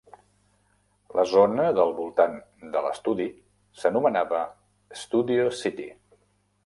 La 1.17 1.25
zona 1.33 1.67
del 1.81 1.93
voltant 1.99 2.33
de 2.77 2.83
l'estudi 2.87 3.29
s'anomenava 3.83 4.41
Studio 5.03 5.45
City. 5.61 5.87